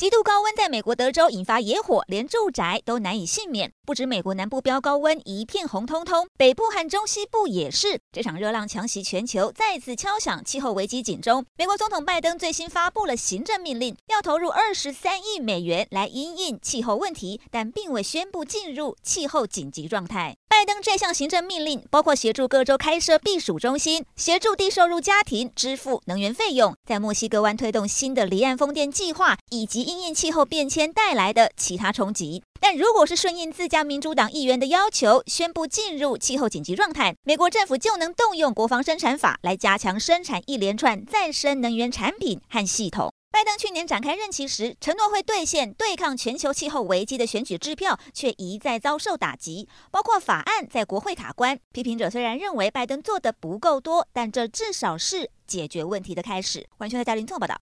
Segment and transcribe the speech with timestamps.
[0.00, 3.70] 极度高温在美国德州引发野火，连住宅都难以幸免。
[3.84, 8.00] 不止美国南部飙高温，一片红彤彤，北部和中西部也是。
[8.10, 11.44] 这场热浪强袭全球，再次敲响气候危机警钟。
[11.58, 20.34] 美国总统拜登最新发布了行政命令，要投入二十三亿美元来因应气候问题，但并未宣布进入气候紧急状态。
[20.48, 43.12] 拜登这项行政命令包括协助各州开设避暑中心，协助低收入家庭支付能源费用，在墨西哥湾推动新的离岸风电计划，以及因应气候变迁带来的其他冲击，但如果是顺应自家民主党议员的要求，宣布进入气候紧急状态，美国政府就能动用国防生产法来加强生产一连串再生能源产品和系统。
[43.32, 51.58] 拜登去年展开任期时承诺会兑现对抗全球气候危机的选举支票，却一再遭受打击，包括法案在国会卡关。
[51.72, 56.68] 批评者虽然认为拜登做的不够多，但这至少是解决问题的开始。
[56.78, 57.56] 完全的嘉玲综合报道。